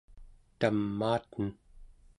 tamaaten 0.59 1.47